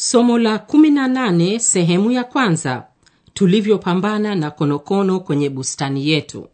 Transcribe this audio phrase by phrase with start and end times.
[0.00, 2.84] Somo la 18 sehemu ya kwanza.
[3.34, 6.48] Tulivyopambana na konokono kwenye bustani yetu.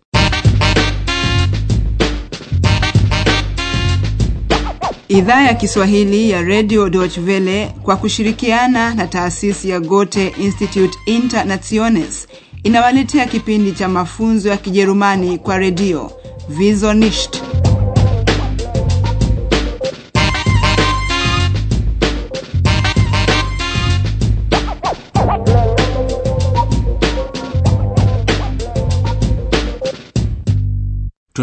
[5.08, 12.28] Idhaa ya Kiswahili ya Radio Deutsche Welle kwa kushirikiana na taasisi ya Goethe Institute Internationes
[12.62, 16.10] inawaletea kipindi cha mafunzo ya Kijerumani kwa redio
[16.58, 16.94] Wieso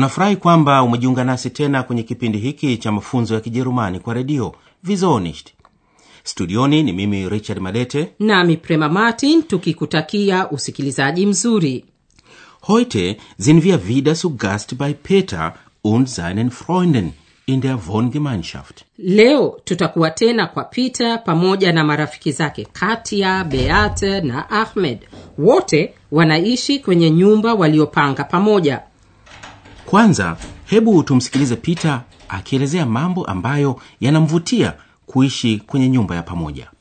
[0.02, 5.50] tunafurahi kwamba umejiunga nasi tena kwenye kipindi hiki cha mafunzo ya kijerumani kwa redio vizonisht
[6.23, 11.86] studioni ni mimi richard malete Nami Prema Martin tukikutakia usikilizaji mzuri.
[12.68, 17.12] heute sind wir wieder zu gast bei peter und seinen freunden
[17.45, 24.50] in der wohngemeinschaft Leo tutakuwa tena kwa Peter pamoja na marafiki zake Katia, Beate na
[24.50, 25.00] Ahmed.
[25.38, 28.81] Wote wanaishi kwenye nyumba waliopanga pamoja.
[29.92, 34.73] Kwanza hebu tumsikilize peter akielezea mambo ambayo yanamvutia
[35.06, 36.72] kuishi kwenye nyumba ya pamoja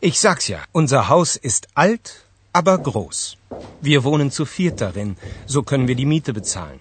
[0.00, 2.10] Ich sag's ja, unser Haus ist alt,
[2.52, 3.36] aber groß.
[3.82, 6.78] Wir wohnen zu viert darin, so können wir die Miete bezahlen.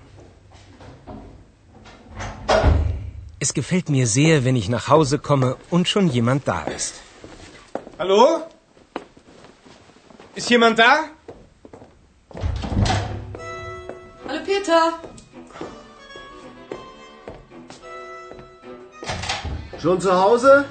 [3.40, 6.94] Es gefällt mir sehr, wenn ich nach Hause komme und schon jemand da ist.
[7.98, 8.44] Hallo?
[10.36, 11.06] Ist jemand da?
[14.28, 15.00] Hallo Peter.
[19.82, 20.66] Schon zu Hause?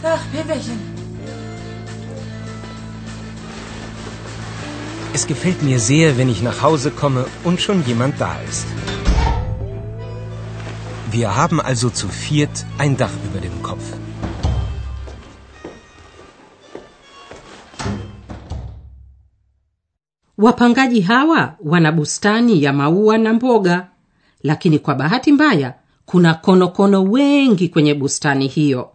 [0.00, 0.80] Tag, Peterchen.
[5.12, 8.66] Es gefällt mir sehr, wenn ich nach Hause komme und schon jemand da ist.
[11.10, 13.84] Wir haben also zu viert ein Dach über dem Kopf.
[20.38, 23.88] Wapangaji hawa wana bustani ya maua na mboga,
[24.42, 25.74] lakini kwa bahati mbaya
[26.06, 28.90] kuna konokono wengi kwenye bustani hiyo.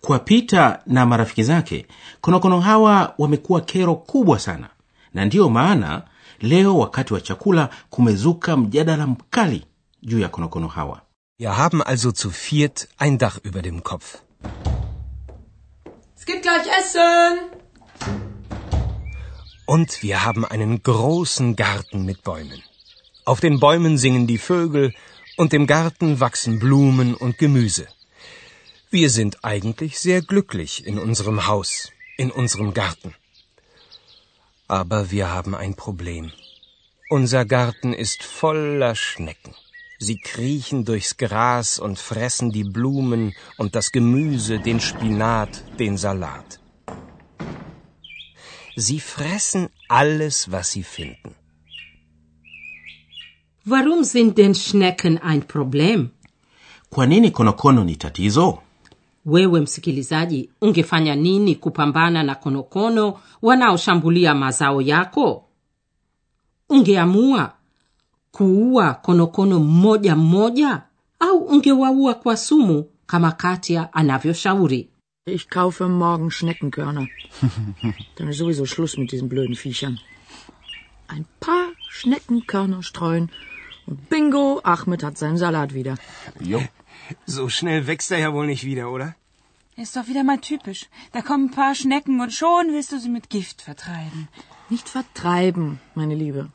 [0.00, 1.86] kwa Pita na marafiki zake
[2.20, 4.68] konokono hawa wamekuwa kero kubwa sana
[5.14, 6.02] na ndiyo maana
[6.40, 9.64] leo wakati wa chakula kumezuka mjadala mkali
[10.02, 11.00] juu ya konokono hawa
[11.38, 14.22] Wir haben also zu viert ein Dach über dem Kopf.
[16.16, 17.50] Es gibt gleich Essen.
[19.66, 22.62] Und wir haben einen großen Garten mit Bäumen.
[23.26, 24.94] Auf den Bäumen singen die Vögel
[25.36, 27.86] und im Garten wachsen Blumen und Gemüse.
[28.88, 33.14] Wir sind eigentlich sehr glücklich in unserem Haus, in unserem Garten.
[34.68, 36.32] Aber wir haben ein Problem.
[37.10, 39.54] Unser Garten ist voller Schnecken.
[39.98, 46.60] Sie kriechen durchs Gras und fressen die Blumen und das Gemüse, den Spinat, den Salat.
[48.76, 51.34] Sie fressen alles, was sie finden.
[53.64, 56.10] Warum sind denn Schnecken ein Problem?
[56.90, 58.58] kwa nini konokono ni tatizo
[59.26, 65.44] Wewe msikilizaji, ungefanya nini kupambana na konokono wanaoshambulia mazao yako?
[66.68, 67.52] Ungeamua
[68.36, 70.82] kuua konokono mmoja mmoja
[71.20, 74.88] au ungewaua kwa sumu kama Katia anavyoshauri?
[75.26, 77.06] Ich kaufe morgen Schneckenkörner.
[78.16, 79.98] Dann ist sowieso Schluss mit diesen blöden Viechern.
[81.08, 83.30] Ein paar Schneckenkörner streuen
[83.86, 85.94] und bingo, Ahmed hat seinen Salat wieder.
[87.26, 89.14] So schnell wächst er ja wohl nicht wieder, oder?
[89.76, 90.82] Ist doch wieder mal typisch.
[91.12, 94.28] Da kommen ein paar Schnecken und schon willst du sie mit Gift vertreiben.
[94.68, 96.50] Nicht vertreiben, meine Liebe.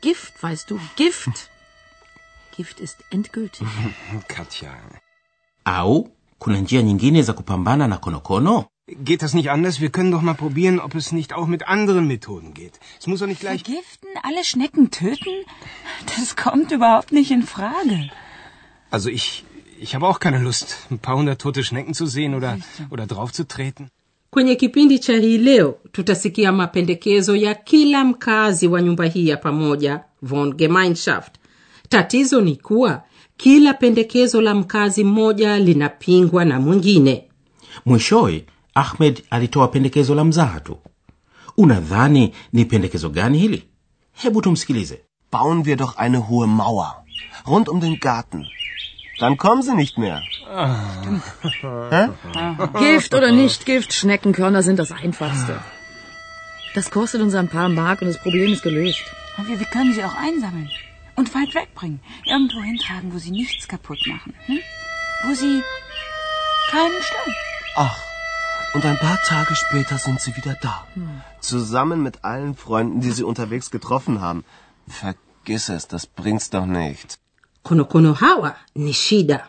[0.00, 1.50] Gift, weißt du, Gift.
[2.56, 3.66] Gift ist endgültig.
[4.28, 4.74] Katja.
[5.64, 8.64] au kuna njia nyingine za kupambana na konokono
[9.04, 9.80] Geht das nicht anders?
[9.80, 12.80] Wir können doch mal probieren, ob es nicht auch mit anderen Methoden geht.
[12.98, 13.62] Es muss doch nicht gleich...
[13.62, 14.08] Vergiften?
[14.22, 15.44] Alle Schnecken töten?
[16.16, 18.10] Das kommt überhaupt nicht in Frage.
[18.90, 19.44] Also ich...
[19.80, 22.58] Ich habe auch keine Lust, ein paar hundert tote Schnecken zu sehen oder,
[22.90, 23.90] oder draufzutreten.
[24.30, 30.00] Kwenye kipindi cha hii leo tutasikia mapendekezo ya kila mkazi wa nyumba hii ya pamoja
[30.22, 31.34] von Gemeinschaft.
[31.88, 33.02] Tatizo ni kuwa
[33.36, 37.24] kila pendekezo la mkazi mmoja linapingwa na mwingine.
[37.86, 38.44] mwishowe
[38.74, 40.76] ahmed alitoa pendekezo la mzaha tu
[41.56, 43.62] unadhani ni pendekezo gani hili
[44.12, 45.00] hebu tumsikilize
[45.32, 46.94] Bauen wir doch eine hohe Mauer.
[47.46, 48.46] Rund um den Garten.
[49.18, 50.22] Dann kommen sie nicht mehr.
[52.78, 55.60] Gift oder nicht Gift, Schneckenkörner sind das Einfachste.
[56.74, 59.02] Das kostet uns ein paar Mark und das Problem ist gelöst.
[59.36, 60.70] Und wir, wir können sie auch einsammeln
[61.16, 62.00] und weit wegbringen.
[62.24, 64.34] Irgendwo hintragen, wo sie nichts kaputt machen.
[64.46, 64.58] Hm?
[65.24, 65.62] Wo sie
[66.70, 67.34] keinen stören.
[67.76, 67.98] Ach,
[68.74, 70.86] und ein paar Tage später sind sie wieder da.
[71.40, 74.44] Zusammen mit allen Freunden, die sie unterwegs getroffen haben.
[74.86, 77.18] Vergiss es, das bringt's doch nicht.
[77.62, 79.48] Konokono hawa ni shida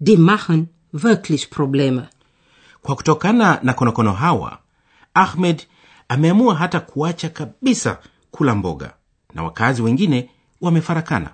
[0.00, 2.02] die machen wirklich probleme
[2.82, 4.58] kwa kutokana na konokono hawa
[5.14, 5.66] ahmed
[6.08, 7.98] ameamua hata kuacha kabisa
[8.30, 8.94] kula mboga
[9.34, 10.30] na wakazi wengine
[10.60, 11.30] wamefarakana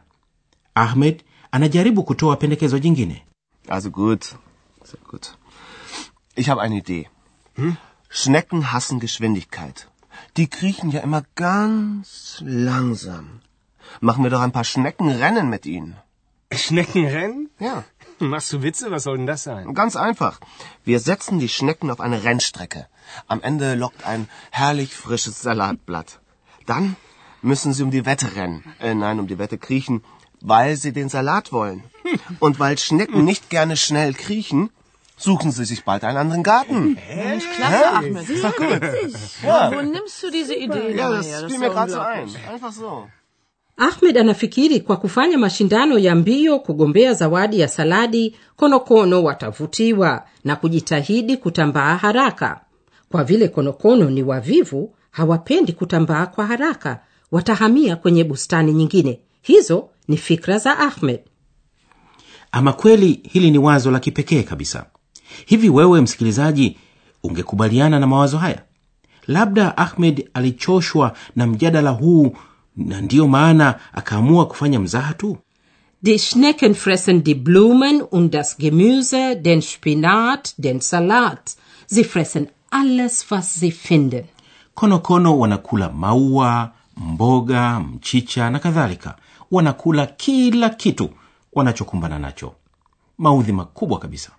[0.74, 3.26] ahmed anajaribu kutoa pendekezo jingine
[3.68, 4.24] Also gut,
[4.84, 5.26] sehr gut.
[6.34, 7.08] Ich habe eine Idee.
[8.08, 9.86] Schnecken hassen Geschwindigkeit.
[10.36, 13.26] Die kriechen ja immer ganz langsam.
[14.00, 15.96] Machen wir doch ein paar Schneckenrennen mit ihnen.
[16.52, 17.50] Schneckenrennen?
[17.58, 17.84] Ja,
[18.18, 18.90] Machst du Witze?
[18.90, 19.72] Was soll denn das sein?
[19.74, 20.40] ganz einfach.
[20.84, 22.86] Wir setzen die Schnecken auf eine Rennstrecke.
[23.28, 26.20] Am Ende lockt ein herrlich frisches Salatblatt.
[26.66, 26.96] Dann
[27.40, 28.62] müssen sie um die Wette rennen.
[28.80, 30.04] Äh, nein, um die Wette kriechen,
[30.42, 31.82] weil sie den Salat wollen.
[32.40, 34.68] Und weil Schnecken nicht gerne schnell kriechen,
[35.16, 36.98] suchen sie sich bald einen anderen Garten.
[37.08, 38.16] Mensch, klasse, Ahmed.
[38.16, 39.14] Das ist doch witzig.
[39.42, 41.16] Wo nimmst du diese Idee Ja, her?
[41.16, 42.28] das ist fiel mir gerade so ein.
[42.50, 43.08] Einfach so.
[43.80, 51.36] Ahmed anafikiri kwa kufanya mashindano ya mbio kugombea zawadi ya saladi konokono watavutiwa na kujitahidi
[51.36, 52.60] kutambaa haraka.
[53.10, 57.00] Kwa vile konokono ni wavivu hawapendi kutambaa kwa haraka
[57.32, 59.20] watahamia kwenye bustani nyingine.
[59.42, 61.20] Hizo ni fikra za ahmed.
[62.52, 64.86] Ama kweli hili ni wazo la kipekee kabisa.
[65.46, 66.76] Hivi wewe msikilizaji
[67.22, 68.62] ungekubaliana na mawazo haya?
[69.26, 72.36] Labda ahmed alichoshwa na mjadala huu
[72.76, 75.38] na ndiyo maana akaamua kufanya mzaha tu?
[76.02, 81.50] Die Schnecken fressen die Blumen und das Gemüse, den Spinat, den Salat.
[81.86, 84.24] Sie fressen alles, was sie finden.
[84.74, 89.16] konokono wanakula maua mboga mchicha na kadhalika.
[89.50, 91.10] Wanakula kila kitu
[91.52, 92.54] wanachokumbana nacho.
[93.18, 94.30] Maudhi makubwa kabisa.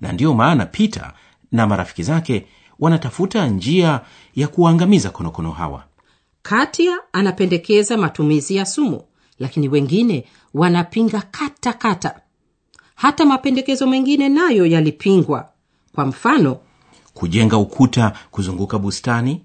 [0.00, 1.12] Na ndiyo maana peter
[1.52, 2.46] na marafiki zake
[2.80, 4.00] wanatafuta njia
[4.34, 5.84] ya kuwaangamiza konokono hawa
[6.42, 9.02] Katia anapendekeza matumizi ya sumu,
[9.38, 10.24] lakini wengine
[10.54, 12.20] wanapinga katakata kata.
[12.94, 15.48] Hata mapendekezo mengine nayo yalipingwa,
[15.94, 16.58] kwa mfano,
[17.14, 19.42] kujenga ukuta kuzunguka bustani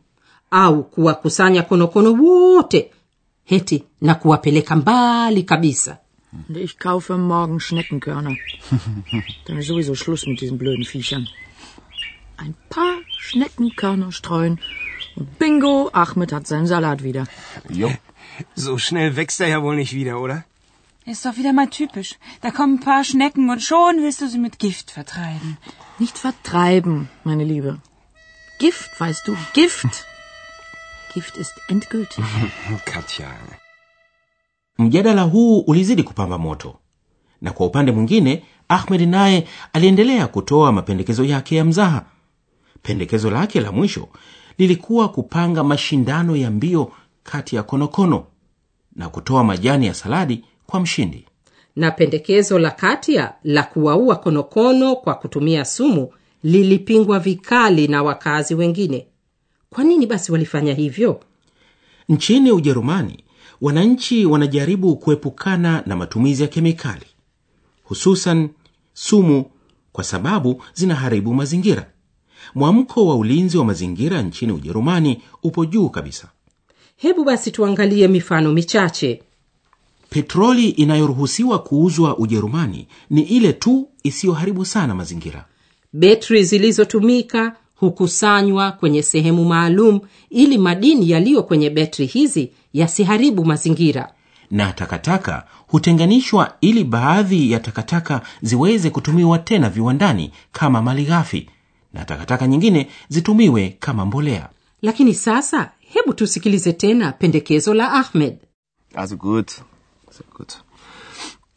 [0.52, 2.92] au kuwakusanya konokono wote
[3.44, 5.98] heti na kuwapeleka mbali kabisa.
[6.56, 8.38] Ich kaufe morgen Schneckenkörner.
[9.48, 11.28] Dann ist sowieso Schluss mit diesen blöden Viechern.
[12.38, 14.58] Ein paar Schneckenkörner streuen
[15.40, 17.28] bingo, Ahmed hat seinen Salat wieder.
[17.70, 17.92] Jo.
[18.56, 20.44] So schnell wächst er ja wohl nicht wieder, oder?
[21.06, 22.16] Ist doch wieder mal typisch.
[22.42, 25.58] Da kommen ein paar Schnecken und schon willst du sie mit Gift vertreiben.
[26.00, 27.80] Nicht vertreiben, meine Liebe.
[28.60, 29.88] Gift, weißt du, Gift.
[31.14, 32.24] Gift ist endgültig.
[32.86, 33.32] Katja.
[34.78, 36.80] mjadala huu ulizidi kupamba moto
[37.42, 42.06] na kwa upande mwingine ahmed naye aliendelea kutoa mapendekezo yake ya mzaha
[42.82, 44.10] pendekezo lake la mwisho
[44.58, 46.92] lilikuwa kupanga mashindano ya mbio
[47.24, 48.26] kati ya konokono
[48.96, 51.26] na kutoa majani ya saladi kwa mshindi
[51.76, 56.10] Na pendekezo la Katia la kuwaua konokono kwa kutumia sumu
[56.44, 59.08] lilipingwa vikali na wakazi wengine.
[59.70, 61.20] Kwa nini basi walifanya hivyo?
[62.10, 63.24] nchini ujerumani
[63.62, 67.06] wananchi wanajaribu kuepukana na matumizi ya kemikali
[67.84, 68.50] hususan
[68.94, 69.46] sumu
[69.92, 71.90] kwa sababu zinaharibu mazingira
[72.56, 76.28] mwamko wa ulinzi wa mazingira nchini ujerumani upo juu kabisa
[76.98, 79.22] Hebu basi tuangalie mifano michache.
[80.10, 85.46] petroli inayoruhusiwa kuuzwa ujerumani ni ile tu isiyoharibu sana mazingira
[85.94, 90.00] Betri zilizotumika hukusanywa kwenye sehemu maalum
[90.30, 94.14] ili madini yaliyo kwenye betri hizi yasiharibu mazingira.
[94.52, 101.50] na takataka hutenganishwa ili baadhi ya takataka ziweze kutumiwa tena viwandani kama mali ghafi
[101.94, 104.50] na takataka nyingine zitumiwe kama mbolea
[104.82, 108.38] Lakini sasa hebu tusikilize tena pendekezo la Ahmed.
[108.96, 109.50] Also gut,
[110.12, 110.54] sehr gut.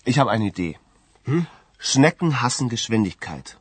[0.04, 0.78] Ich habe eine Idee.
[1.78, 3.56] Schnecken hassen Geschwindigkeit.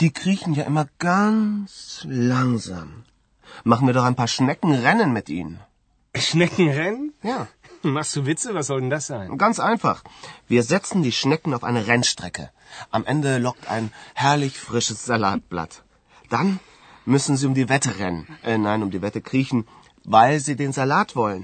[0.00, 3.04] Die kriechen ja immer ganz langsam.
[3.64, 5.60] Machen wir doch ein paar Schneckenrennen mit ihnen.
[6.16, 7.12] Schneckenrennen?
[7.22, 7.46] Ja,
[7.82, 8.54] Machst du Witze?
[8.54, 9.38] Was soll denn das sein?
[9.38, 10.02] ganz einfach.
[10.48, 12.50] Wir setzen die Schnecken auf eine Rennstrecke.
[12.90, 15.83] Am Ende lockt ein herrlich frisches Salatblatt.
[16.34, 16.50] Dann
[17.12, 18.22] müssen sie um die Wette rennen.
[18.50, 19.60] Äh, nein, um die Wette kriechen,
[20.04, 21.42] weil sie den Salat wollen.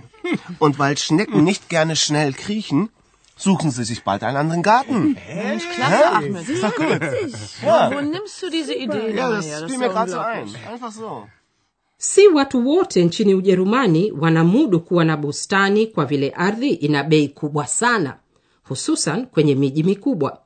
[0.59, 2.80] Und weil Schnecken nicht gerne schnell kriechen,
[3.37, 5.16] suchen sie sich bald einen anderen Garten.
[5.42, 6.35] Mensch, klasse, Ahmed.
[6.37, 7.35] Das ist doch witzig.
[7.92, 10.49] Wo nimmst du diese Idee Ja, das fiel mir gerade so ein.
[10.73, 11.26] Einfach so.
[11.99, 17.66] si watu wote nchini ujerumani wanamudu kuwa na bustani kwa vile ardhi ina bei kubwa
[17.66, 18.16] sana
[18.68, 20.40] hususan kwenye miji mikubwa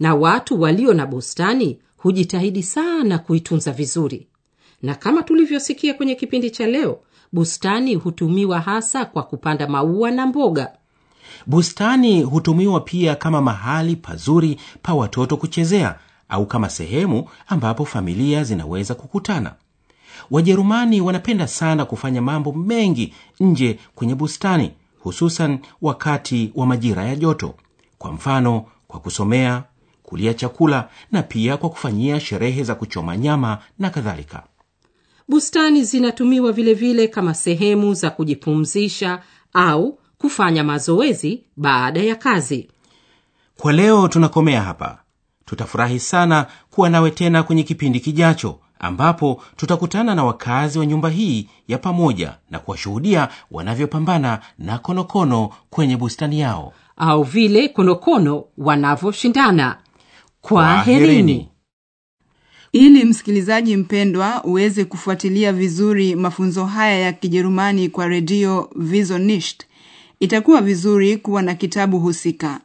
[0.00, 4.26] na watu walio na bustani hujitahidi sana kuitunza vizuri.
[4.82, 6.98] Na kama tulivyosikia kwenye kipindi cha leo
[7.32, 10.72] bustani hutumiwa hasa kwa kupanda maua na mboga.
[11.46, 18.94] Bustani hutumiwa pia kama mahali pazuri pa watoto kuchezea au kama sehemu ambapo familia zinaweza
[18.94, 19.54] kukutana.
[20.30, 27.54] Wajerumani wanapenda sana kufanya mambo mengi nje kwenye bustani hususan wakati wa majira ya joto.
[27.98, 29.64] Kwa mfano kwa kusomea
[30.08, 34.42] kulia chakula na pia kwa kufanyia sherehe za kuchoma nyama na kadhalika.
[35.28, 39.22] Bustani zinatumiwa vilevile vile kama sehemu za kujipumzisha
[39.52, 42.68] au kufanya mazoezi baada ya kazi.
[43.56, 44.98] Kwa leo tunakomea hapa.
[45.44, 51.48] Tutafurahi sana kuwa nawe tena kwenye kipindi kijacho ambapo tutakutana na wakazi wa nyumba hii
[51.68, 56.72] ya pamoja na kuwashuhudia wanavyopambana na konokono kwenye bustani yao.
[56.96, 59.76] Au vile konokono wanavyoshindana
[60.48, 61.48] Kwaherini.
[62.72, 69.62] ili msikilizaji mpendwa uweze kufuatilia vizuri mafunzo haya ya kijerumani kwa redio visonisht
[70.20, 72.60] itakuwa vizuri kuwa na kitabu husika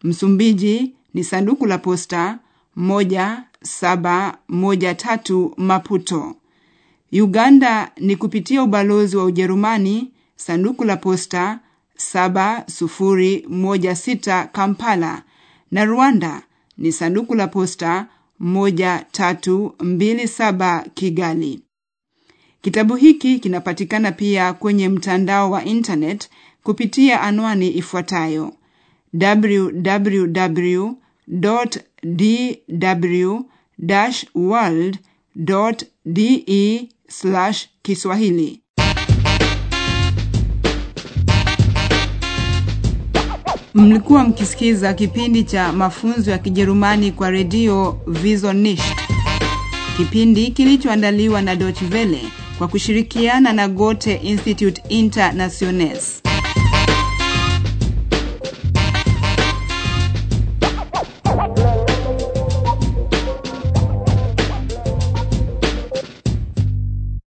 [0.03, 2.39] Msumbiji ni sanduku la posta
[2.77, 6.35] 1713 maputo.
[7.11, 11.59] Uganda ni kupitia ubalozi wa ujerumani sanduku la posta
[12.13, 15.23] 7016 kampala.
[15.71, 16.41] Na rwanda
[16.77, 18.07] ni sanduku la posta
[18.41, 21.61] 1327 kigali
[22.63, 26.29] kitabu hiki kinapatikana pia kwenye mtandao wa internet
[26.63, 28.53] kupitia anwani ifuatayo.
[29.21, 30.91] www
[32.07, 33.39] dw
[34.35, 34.97] world
[36.05, 36.87] de
[37.81, 38.59] kiswahili.
[43.73, 48.95] Mlikuwa mkisikiza kipindi cha mafunzo ya kijerumani kwa redio visonisht
[49.97, 52.21] kipindi kilichoandaliwa na Deutsche Welle
[52.57, 56.22] kwa kushirikiana na gote institute internationes